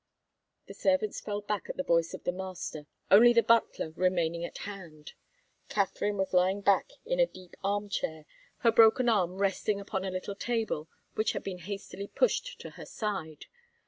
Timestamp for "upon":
9.79-10.03